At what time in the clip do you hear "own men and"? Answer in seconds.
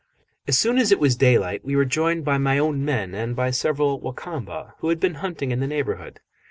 2.57-3.35